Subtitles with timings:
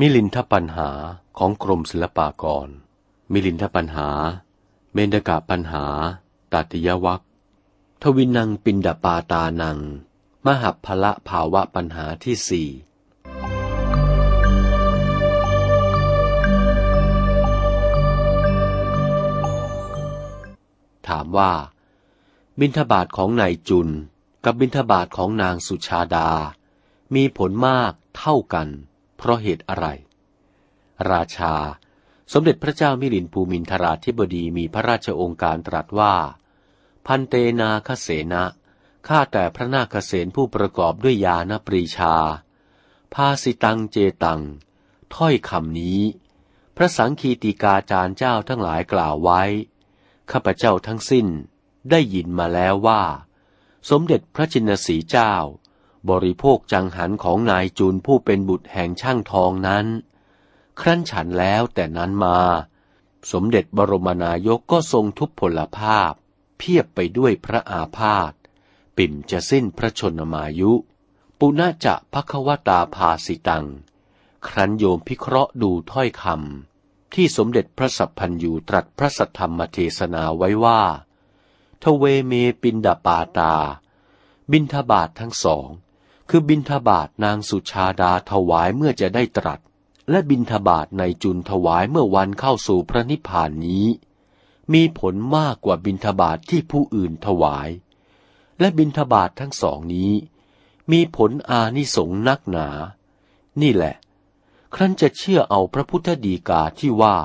[0.00, 0.90] มิลินทปัญหา
[1.38, 2.68] ของกรมศิลปากร
[3.32, 4.08] มิลินทปัญหา
[4.92, 5.84] เมนกะปัญหา
[6.52, 7.22] ตัติยวัค
[8.02, 9.78] ทวินังปินดาปาตานัง
[10.46, 12.68] มหัพพละภาวะปัญหาที่สี่
[21.08, 21.52] ถามว่า
[22.60, 23.88] บินทบาทของนายจุน
[24.44, 26.28] กับบินทบาทของนางสุชาดา
[27.14, 28.68] มีผลมากเท่ากัน
[29.18, 29.86] เพราะเหตุอะไร
[31.10, 31.54] ราชา
[32.32, 36.14] สมเด็จพระเจ้ามิลินภูมินทราธิบดีมีพระราชองค์การตรัสว่า
[37.06, 38.44] พันเตนาคเสนะ
[39.08, 42.14] ข้าแต่พระนาคเสนผู้ประกอบด้วยยานปรีชา
[43.14, 44.40] ภาสิตังเจตัง
[45.14, 46.00] ถ้อยคำนี้
[46.76, 49.42] พระสังคีติกาจารย์เจ้าทั้งหลายกล่าวไว้
[50.30, 51.26] ข้าพเจ้าทั้งสิ้น
[51.90, 53.02] ได้ยินมาแล้วว่า
[53.90, 55.34] สมเด็จพระจินสีเจ้า
[56.10, 59.86] บริโภคจังหันของนายจูนผู้เป็นบุตรแห่งช่างทองนั้น
[60.80, 62.38] ครั้นฉันแล้วแต่นั้นมา
[63.32, 66.12] สมเด็จบรมนายกก็ทรงทุพพลภาพ
[66.58, 68.32] เพียบไปด้วยพระอาพาธ
[68.96, 70.72] ปิ่มจะสิ้นพระชนมายุ
[71.38, 73.66] ปุณจะพภควตาภาสิตัง
[74.46, 80.80] ครั้นโยมพิเคราะห์ดูถ้อยคำที่สมเด็จพระสัพพันยูตรัสพระสัทธรรมเทศนาไว้ว่า
[81.82, 83.54] ทเวเมปินดาปาตา
[84.50, 85.68] บินทบาททั้งสอง
[86.28, 89.60] คือบินทบาทนางสุชาดาถวายเมื่อจะได้ตรัส
[90.10, 93.86] และบินทบาทในจุนถวายเมื่อวันเข้าสู่พระนิพพานนี้
[94.72, 97.68] มีผลมากกว่าบินทบาทที่ผู้อื่นถวาย
[98.60, 100.12] และบินทบาททั้งสองนี้
[100.92, 102.68] มีผลอานิสงส์นักหนา
[103.62, 103.94] นี่แหละ
[104.74, 107.16] ครั้นจะเชื่อเอาพระพุทธดีกาที่ว่า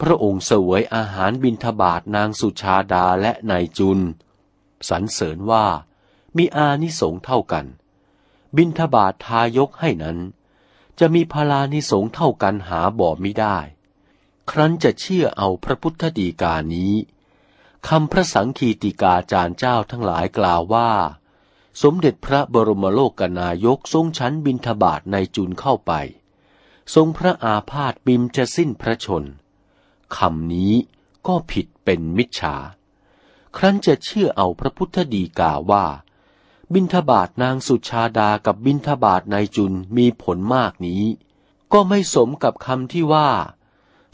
[0.00, 4.00] พระองค์เสวยอาหารบินทบาทนางสุชาดาและนายจุน
[4.88, 5.66] สรรเสริญว่า
[6.36, 7.66] มีอานิสงส์เท่ากัน
[8.56, 10.18] บินทบาททายกให้นั้น
[10.98, 13.58] จะมีพลานิสงเท่ากันหาบ่ไม่ได้
[14.50, 16.94] ครั้นจะเชื่อเอาพระพุทธดีกานี้
[17.88, 20.90] คำพระสังคีติกาจารย์เจ้าทั้งหลายกล่าวว่า
[21.82, 25.92] สมเด็จพระบรมโลกนายกทรงชั้นบินทบาทในจุนเข้าไป
[26.94, 29.24] ทรงพระอาพาธบิมจะสิ้นพระชน
[30.16, 30.74] คำนี้
[31.26, 32.56] ก็ผิดเป็นมิจฉา
[33.56, 35.86] ครั้นจะเชื่อเอาพระพุทธดีกาว่า
[36.74, 41.04] บินทบาทนางสุชาดากับบินทบาทในจุนมีผลมากนี้
[41.72, 43.30] ก็ไม่สมกับคำที่ว่า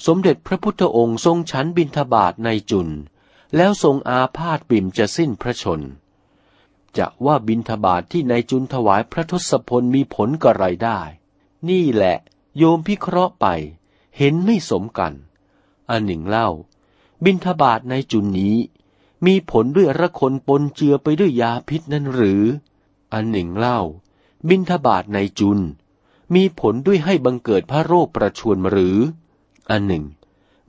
[0.06, 2.88] สมเด็จพระพุทธองค์ทรงชั้นบินทบาทในจุน
[3.56, 5.80] แล้วทรงอาพาธปิ่มจะสิ้นพระชน
[6.96, 11.00] จะว่าบินทบาทที่ในจุนถวายพระทศพลมีผลกระไรได้
[11.68, 12.16] นี่แหละ
[12.56, 13.46] โยมพิเคราะห์ไป
[14.16, 15.12] เห็นไม่สมกัน
[15.90, 16.48] อันหนึ่งเล่า
[17.24, 18.56] บินทบาทในจุนนี้
[19.26, 22.42] มีผลด้วยระคนปนเจือไปด้วยยาพิษนั้นหรือ
[23.12, 23.80] อันหนึ่งเล่า
[24.48, 25.60] บินทบาทในจุน
[26.34, 28.96] มีผลด้วยให้บังเกิดพระโรคประชวนหรือ
[29.70, 30.04] อันหนึ่ง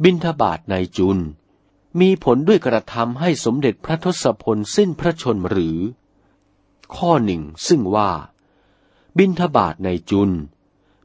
[0.04, 1.20] บินทบาทในจุน
[2.00, 5.78] มีผลด้วยกระทำให้สมเด็จพระทศพลสิ้นพระชนหรือ
[6.96, 8.12] ข้อหนึ่งซึ่งว่า
[9.18, 10.32] บินทบาทในจุน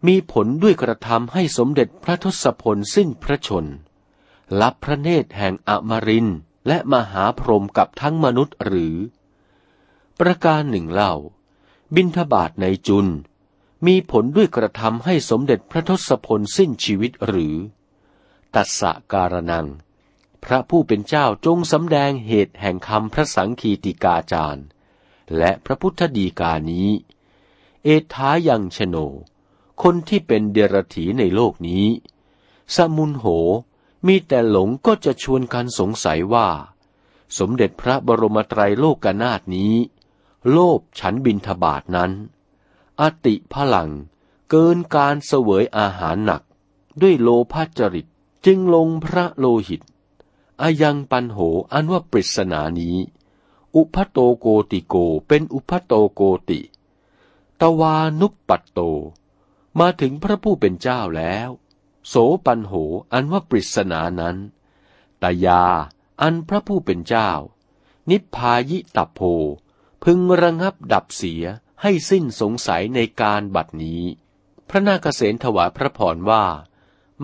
[0.07, 3.67] มีผลด้วยกระทำให้สมเด็จพระทศพลสิ้นพระชน
[4.61, 6.29] รับพระเนตรแห่งอมริน
[6.67, 8.97] และมหาพรหมกับทั้งมนุษย์หรือ
[10.21, 11.15] ประการหนึ่งเล่า
[11.95, 13.07] บินทบาทในจุน
[13.87, 17.57] มีผลด้วยกระทำให้สมเด็จพระทศพลสิ้นชีวิตหรือ
[18.55, 19.67] ตัสสะการนัง
[20.45, 24.67] พระผู้เป็นเจ้าจงสำแดงเหตุแห่งคำพระสังคีติกาจารย์
[25.39, 26.89] และพระพุทธดีกานี้
[27.85, 28.97] เอท้ายังชโน
[29.83, 31.87] คนที่เป็นเดรถีในโลกนี้
[32.77, 33.25] สมุนโห
[34.07, 36.49] มีแต่หลงก็จะชวนกันสงสัยว่า
[37.39, 39.75] สมเด็จพระบรมไตรโลกนาถนี้
[40.51, 42.13] โลภฉันบินทบาทนั้น
[43.01, 43.91] อติพลัง
[44.51, 46.43] เกินการเสวยอาหารหนัก
[47.01, 48.07] ด้วยโลภจริต
[48.47, 49.83] จึงลงพระโลหิต
[50.63, 51.39] อายังปันโห
[51.73, 52.97] อันว่าปริศนานี้
[53.75, 54.95] อุพัโตโกติโก
[55.29, 56.61] เป็นอุพัโตโกติ
[57.61, 58.81] ตวานุปปัตโต
[59.79, 61.51] มาถึงพระผู้เป็นเจ้าแล้ว
[62.09, 62.15] โส
[62.45, 62.73] ปันโห
[63.13, 64.37] อันว่าปริศนานั้น
[65.23, 65.65] ตยา
[66.23, 67.31] อันพระผู้เป็นเจ้า
[68.11, 69.21] นิพพายิตัโพ
[70.05, 71.45] พึงระงับดับเสีย
[71.83, 74.03] ให้สิ้นสงสัยในการบัดนี้
[74.69, 76.45] พระนาคเษนถวายพระพรว่า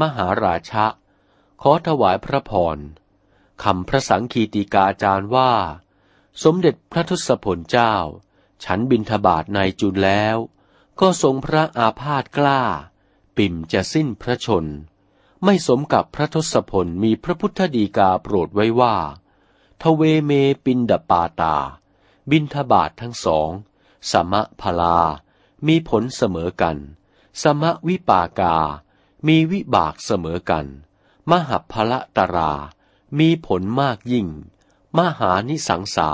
[0.01, 0.87] มหาราชะ
[1.63, 2.79] ขอถวายพระพร
[3.63, 5.53] คำพระสังคีติกาจารย์ว่า
[6.43, 7.95] สมเด็จพระทศพลเจ้า
[8.65, 10.37] ฉันบินทบาทในจุนแล้ว
[11.01, 12.63] ก็ทรงพระอาพาธกล้า
[13.37, 14.67] ปิ่มจะสิ้นพระชน
[15.45, 18.97] ไม่สมกับพระทศพลมีพระพุทธดีกาโปรดไว้ว่า
[19.83, 20.33] ทเวเม
[20.65, 21.57] ปินดปาตา
[22.31, 23.51] บินทบาททั้งสอง
[24.11, 24.99] สมะพลา
[25.67, 26.77] มีผลเสมอกัน
[27.43, 28.57] สมะวิปากา
[29.27, 30.67] มีวิบากเสมอกัน
[31.31, 32.53] มหัพละตรา
[33.19, 34.29] มีผลมากยิ่ง
[34.99, 36.11] มหานิสังสา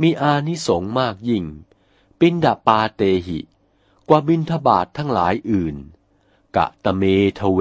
[0.00, 1.44] มีอานิสงมากยิ่ง
[2.20, 3.38] ปินดาปาเตหิ
[4.08, 5.76] กว่าบินทบาททั้งหลายอื่น
[6.56, 7.02] กะตะเม
[7.38, 7.60] ทเว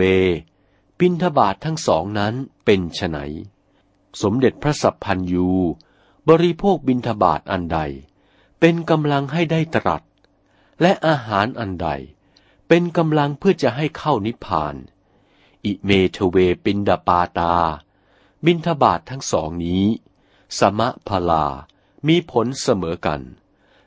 [1.00, 2.34] บินทบาททั้งสองนั้น
[2.66, 3.18] เป็นไฉน
[4.22, 5.50] สมเด็จพระสัพพันยู
[6.30, 7.80] บริโภคบินทบาทอันใด
[8.60, 10.02] เป็นกำลังให้ได้ตรัส
[10.82, 11.90] และอาหารอันใด
[12.68, 14.76] เป็นกำลังเพื่อจะให้เข้านิพพาน
[15.66, 17.54] อิเมทเวปินดาปาตา
[18.46, 19.86] บินทบาททั้งสองนี้
[20.60, 21.46] สมะพลา
[22.08, 23.22] มีผลเสมอกัน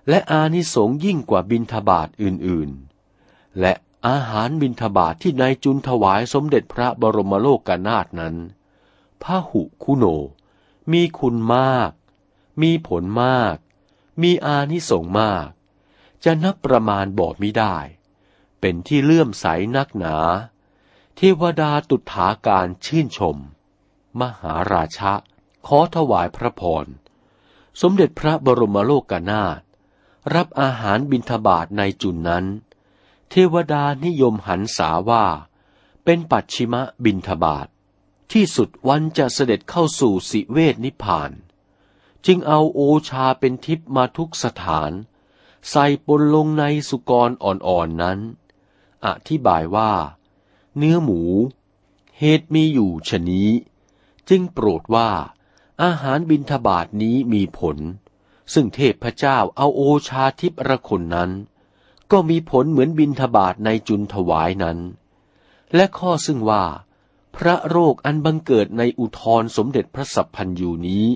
[0.08, 3.72] และอานิสงยิ่งกว่าบินทบาทอื่นๆ และ
[4.08, 8.36] อาหารบินทบาทที่นายจุนถวายสมเด็จพระบรมโลกนาถนั้น
[9.22, 10.04] พระหุคุโน
[10.92, 11.90] มีคุณมาก
[12.62, 13.56] มีผลมาก
[14.22, 15.48] มีอานิสงส์มาก
[16.24, 17.76] จะนับประมาณบอกไม่ได้
[18.60, 19.46] เป็นที่เลื่อมใส
[19.76, 20.16] นักหนา
[21.16, 23.36] เทวดาตุถาการชื่นชม
[24.20, 25.12] มหาราชะ
[25.66, 26.86] ขอถวายพระพร
[27.80, 29.60] สมเด็จพระบรมโลกนาถ
[30.34, 32.44] รับอาหารบิณฑบาตในจุนนั้น
[33.34, 35.26] เทวดานิยมหันษาว่า
[36.04, 36.74] เป็นปัจฉิม
[37.04, 37.68] บิณฑบาต
[38.32, 41.30] ที่สุดวันจะเสด็จเข้าสู่สิเวทนิพาน
[42.26, 44.92] จึงเอาโอชาเป็นทิพมาทุกสถาน
[45.70, 48.18] ใส่ปนลงในสุกรอ่อนๆนนั้น
[49.06, 49.92] อธิบายว่า
[50.76, 51.20] เนื้อหมู
[52.18, 53.50] เหตุมีอยู่ชนี้
[54.28, 55.10] จึงโปรดว่า
[55.82, 57.78] อาหารบินทบาทนี้มีผล
[58.52, 61.32] ซึ่งเทพเจ้าเอาโอชาทิพระคนนั้น
[62.12, 64.78] ก็มีผลเหมือนบินทบาทในจุนถวายนั้น
[65.74, 66.64] และข้อซึ่งว่า
[67.36, 71.06] พระโรคอันบังเกิดในอุทรสมเด็จพระสัพพันยูนี้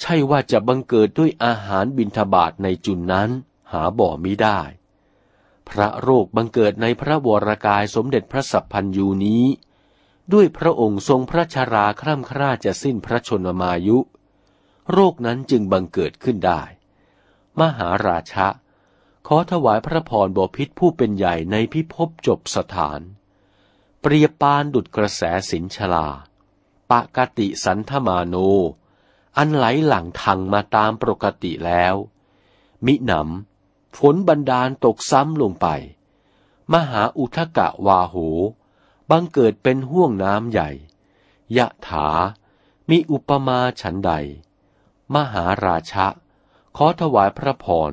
[0.00, 3.30] ใช่ว่าจะบังเกิดด้วยอาหารบิณฑบาตในจุนนั้น
[3.72, 4.60] หาบ่อมิได้
[5.68, 9.44] พระโรคบังเกิดในพระวรากายสมเด็จพระสัพพันยูนี้
[10.32, 13.98] ด้วยพระองค์ทรงพระชาราคร่ำคร่าจะสิ้นพระชนมายุ
[14.92, 16.62] โรคนั้นจึงบังเกิดขึ้นได้
[17.60, 18.48] มหาราชะ
[19.26, 23.00] ขอถวายพระพรบพิษผู้เป็นใหญ่ในพิภพจบสถาน
[24.00, 26.08] เปรียบปานดุดกระแสสินชลา
[26.90, 28.36] ปะกติสันธมาโน
[29.36, 31.94] อันไหลหลั่งทางมาตามปกติแล้ว
[32.86, 35.66] มิหนำฝนบันดาลตกซ้ำลงไป
[36.72, 38.16] มหาอุทกะวาโห
[39.10, 40.70] บังเกิดเป็นห่วงน้ำใหญ่
[41.56, 42.08] ยะถา
[42.90, 44.12] มีอุปมาฉันใด
[45.14, 46.06] มหาราชะ
[46.76, 47.92] ขอถวายพระพร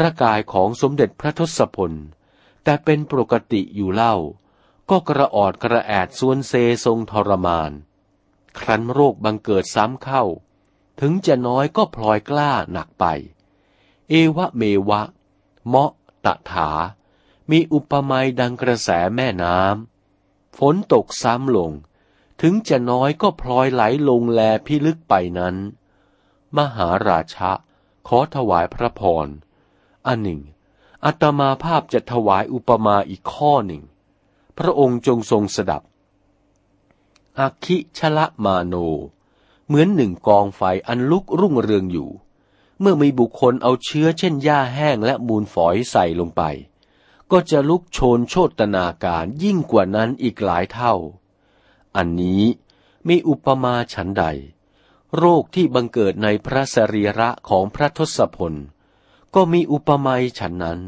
[0.00, 1.92] ระกายของสมเด็จพระทศพล
[2.64, 4.16] แต่เป็นปกติอยู่เล่า
[4.90, 6.52] ก็กระออดกระแอดส่วนเซ
[6.84, 7.72] ทรงทรมาน
[8.58, 10.24] ครั้นโรคบังเกิดซ้ำเข้า
[11.00, 13.04] ถึงจะน้อยก็พลอยกล้าหนักไป
[14.08, 15.02] เอวะเมวะ
[15.66, 15.92] เมาะ
[16.24, 16.70] ตะถา
[17.50, 21.72] มีอุปมาดังกระแสแม่น้ำฝนตกซ้ำลง
[22.42, 25.56] ถึงจะน้อยก็พลอยไหลลงแลพิลึกไปนั้น
[26.56, 27.52] มหาราชะ
[28.08, 29.26] ขอถวายพระพร
[30.08, 30.40] อันหนึ่ง
[31.04, 33.82] อัตมาภาพจะถวายอุปมาอีกข้อหนึ่ง
[34.58, 35.82] พระองค์จงทรงสดับ
[37.38, 38.74] อาคิชละมาโน
[39.66, 42.10] เหมือนหนึ่งกองไฟอันลุกรุ่งเรืองอยู่
[42.80, 46.42] เมื่อมีบุคคลเอาเชื้อเช่นหญ้าแห้งและมูลฝอยใส่ลงไป
[47.30, 50.94] ก็จะลุกโชนโชตนาการยิ่งกว่านั้นอีกหลายเท่า
[51.96, 52.42] อันนี้
[53.08, 54.24] มีอุปมาฉันใด
[55.16, 58.54] โรคที่บังเกิดในพระสรีระของพระทศพล
[59.34, 60.80] ก็มีอุปมาฉันนั้น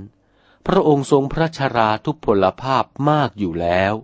[0.66, 3.94] พระองค์ทรงพระชราทุพพลภาพมากอยู่แล้ว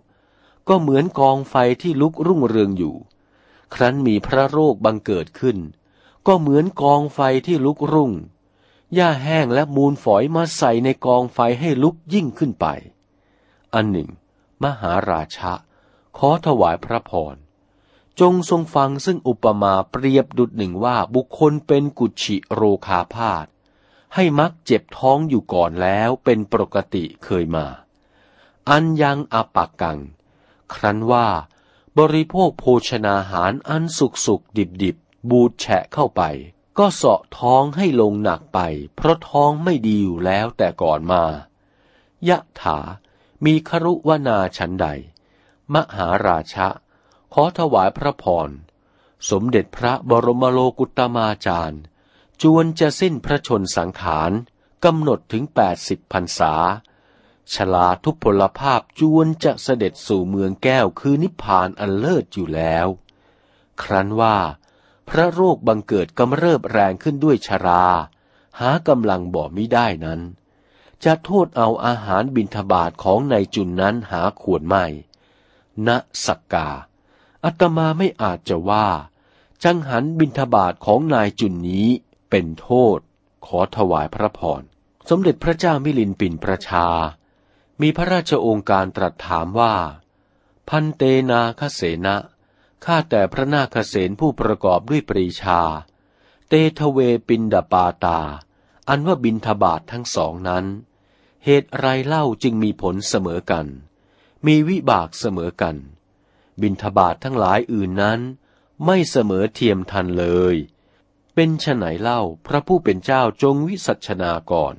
[0.69, 2.97] ก็เหมือนกองไฟที่ลุกรุ่งเรืองอยู่
[3.75, 5.59] ครั้นมีพระโรคบังเกิดขึ้น
[6.27, 8.13] ก็เหมือนกองไฟที่ลุกรุ่ง
[8.95, 12.67] หญ้าแห้งและมูลฝอยมาใส่ในกองไฟให้ลุกยิ่งขึ้นไป
[13.75, 14.09] อันหนึ่ง
[14.63, 15.53] มหาราชะ
[16.19, 17.37] ขอถวายพระพร
[18.21, 23.47] จงทรงฟังซึ่งอุปมาเปรียบดุดหนึ่งว่าบุคคลเป็นกุชิโรคาพาธ
[24.15, 27.67] ให้มักเจ็บท้องอยู่ก่อนแล้วเป็นปกติเคยมา
[28.69, 29.99] อันยังอปักกัง
[30.75, 31.29] ครั้นว่า
[31.99, 34.97] บริโภคโภชนาหารอันสุกสุกดิบดิบ
[35.31, 36.23] บูดแฉะเข้าไป
[36.79, 38.61] ก็เสาะท้องให้ลงหนักไป
[38.97, 41.25] เพราะท้องไม่ดีอยู่แล้วแต่ก่อนมา
[42.29, 42.79] ยะถา
[43.45, 44.87] มีครุวนาชันใด
[45.75, 46.69] มหาราชะ
[47.33, 48.49] ขอถวายพระพร
[49.31, 51.83] สมเด็จพระบรมโลกุตมาจารย์
[52.43, 54.33] จวนจะสิ้นพระชนสังขาร
[54.85, 56.55] กำหนดถึงแปดสิบพรรษา
[57.55, 62.87] ชลาทุพพลภาพจวนจะเสด็จสู่เมืองแก้วคือนิพพานอันเลิศอยู่แล้ว
[63.83, 64.37] ครั้นว่า
[65.09, 67.87] พระโรคบังเกิดกำเริบแรงขึ้นด้วยชรา
[68.61, 70.21] หากำลังบ่มิได้นั้น
[71.05, 74.85] จะโทษเอาอาหารบิณฑบาตของนายจุนนั้นหาควรไม่
[75.87, 75.89] ณ
[76.27, 76.69] สักกา
[77.45, 78.89] อัตมาไม่อาจจะว่า
[79.65, 81.89] จังหันบิณฑบาตของนายจุนนี้
[82.39, 82.99] เป็นโทษ
[83.47, 84.63] ขอถวายพระพร
[85.09, 86.87] สมเด็จพระเจ้ามิลินปินประชา
[87.81, 89.75] มีพระราชโองการตรัสถามว่า
[90.69, 92.17] พันเตนาคเสนะ
[92.85, 95.61] ข้าแต่พระนาคเสนผู้ประกอบด้วยปรีชา
[96.49, 98.21] เตทเวปินดาปาตา
[98.89, 100.65] อันว่าบินทบาททั้งสองนั้น
[101.45, 103.67] เหตุไรเล่าจึงมีผลเสมอกัน
[104.47, 105.77] มีวิบากเสมอกัน
[106.63, 108.21] บินทบาททั้งหลายอื่นนั้น
[108.85, 110.57] ไม่เสมอเทียมทันเลย
[111.39, 114.75] เป็นฉไหนเล่าพระผู้เป็นเจ้าจงวิสัชนาก่อน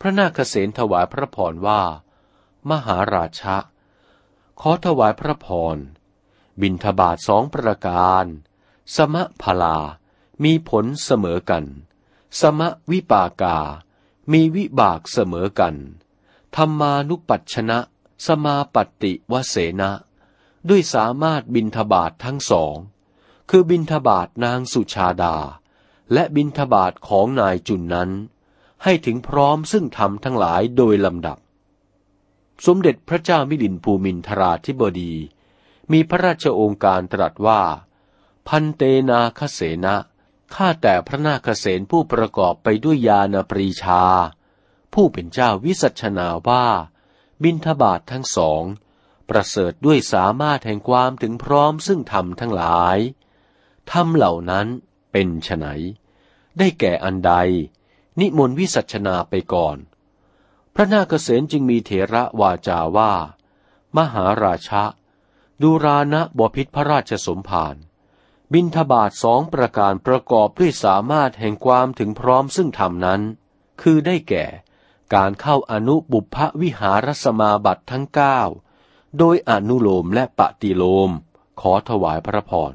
[0.00, 1.82] พระนาคเษนถวายพระพรว่า
[2.70, 3.56] มหาราชะ
[4.60, 5.76] ขอถวายพระพร
[6.60, 8.26] บินทบาทสองประการ
[8.96, 9.78] สมะพลา
[10.44, 11.64] มีผลเสมอกัน
[12.40, 13.58] สมะวิปากา
[14.32, 15.76] มีวิบากเสมอกัน
[16.56, 17.78] ธรรมานุปัชชนะ
[18.26, 19.90] สมาปฏิวเสนะ
[20.68, 22.76] ด้วยสามารถบินทบาททั้งสอง
[23.50, 25.36] คือบินทบาทนางสุชาดา
[26.12, 28.10] และบินทบาทของนายจุนนั้น
[28.82, 31.38] ให้ถึงพร้อมซึ่งทำทั้งหลายโดยลำดับ
[32.66, 35.14] สมเด็จพระเจ้ามิลินภูมินทราธิบดี
[35.92, 37.62] มีพระราชโอการตรัสว่า
[38.48, 39.96] พันเตนาคเสนะ
[40.54, 44.02] ข้าแต่พระนาคเสนผู้ประกอบไปด้วยญาณปรีชา
[44.94, 46.66] ผู้เป็นเจ้าวิสัชนาว่า
[47.42, 48.62] บินทบาททั้งสอง
[49.28, 52.98] ประเสริฐด้วยสามารถแห่งความถึงพร้อมซึ่งธรรมทั้งหลาย
[53.92, 54.66] ธรรมเหล่านั้น
[55.18, 55.66] เป็นไฉน
[56.58, 57.32] ได้แก่อันใด
[58.20, 59.76] นิมนต์วิสัชนาไปก่อน
[60.74, 63.12] พระนาคเษนจึงมีเถระวาจาว่า
[63.96, 64.84] มหาราชะ
[65.62, 67.76] ดูรานะบพิษพระราชสมภาร
[68.52, 73.20] บินทบาทสองประการประกอบด้วยสามารถแห่งความถึงพร้อมซึ่งธรรมนั้น
[73.82, 74.46] คือได้แก่
[75.14, 78.40] การเข้าอนุบุพวิหารสมาบัติทั้งเก้า
[79.18, 81.10] โดยอนุโลมและปฏิโลม
[81.60, 82.74] ขอถวายพระพร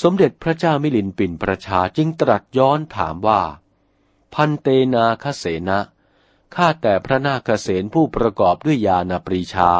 [0.00, 3.42] สมเด็จพระเจ้ามิลินปินประชาจึงตรัสย้อนถามว่า
[4.34, 5.80] พันเตนาคเสนะ
[6.54, 9.72] ข้าแต่พระนาคเสนผู้ประกอบด้วยญาณปรีชา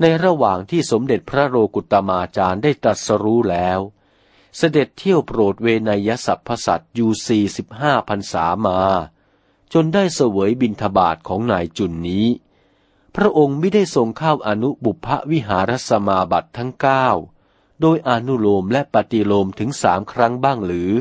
[0.00, 3.80] ในระหว่างที่สมเด็จพระโลกุตมาจารย์ได้ตรัสรู้แล้ว
[4.56, 8.80] เสด็จเที่ยวโปรดเวนยสัพพสัตอยู่สี่สิบห้าพันษามา
[9.72, 12.26] จนได้เสวยบินทบาทของนายจุนนี้
[13.16, 17.08] พระองค์ไม่ได้ทรงเข้าอนุบุพวิหารสมาบัติทั้งเก้า
[17.80, 20.92] โดยอนุโลมและปฏิโลมถึงสามครั้งบ้างหรือ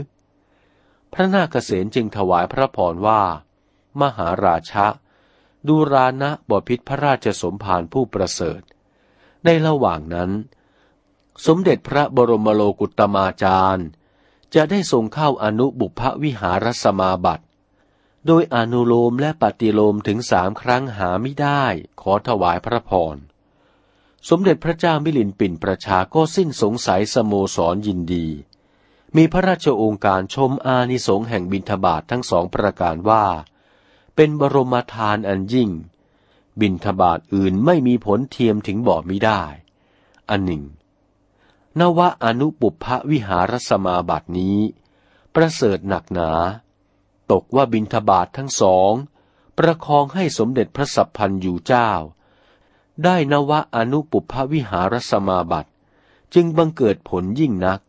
[1.13, 3.21] พระนาคเษนจึงถวายพระพรว่า
[4.01, 4.87] มหาราชะ
[5.67, 8.61] ดูรานะบพิษพระราชสมภารผู้ประเสริฐ
[9.45, 10.31] ในระหว่างนั้น
[11.45, 13.87] สมเด็จพระบรมโลกุตมาจารย์
[14.55, 17.45] จะได้ทรงเข้าอนุบุพวิหารสมาบัติ
[18.27, 21.63] โดยอนุโลมและปฏิโลมถึงสามครั้งหาไม่ได้
[22.01, 23.15] ขอถวายพระพร
[24.29, 28.27] สมเด็จพระเจ้ามิลินปินประชาก็สิ้นสงสัยสโมสรยินดี
[29.15, 33.25] มีพระราชโองการชมอานิสงส์แห่งบิณฑบาตททั้งสองประการว่า
[34.15, 35.69] เป็นบรมทานอันยิ่ง
[36.61, 39.43] บินทบาทอื่นไม่มีผลเทียมถึงบ่อมิได้
[40.29, 40.63] อันหนึ่ง
[41.79, 44.59] นวะอนุปุพะวิหารสมาบัตินี้
[45.35, 46.31] ประเสริฐหนักหนา
[47.31, 48.91] ตกว่าบินทบาททั้งสอง
[49.57, 51.91] ประคองให้สมเด็จพระสัพพันอยู่เจ้า
[53.03, 55.71] ได้นวะอนุปุพวิหารสมาบัติ
[56.33, 57.79] จึงบังเกิดผลยิ่งนัก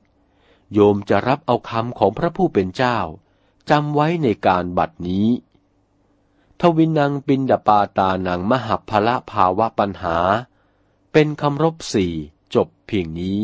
[0.73, 2.99] โยมจะรับเอาคำของพระผู้เป็นเจ้า
[3.71, 5.29] จำไว้ในการบัดนี้
[6.61, 10.17] ทวินังปินดาปาตานังมหาภละภาวะปัญหา
[11.13, 12.13] เป็นคำรบสี่
[12.55, 13.39] จบเพียงนี้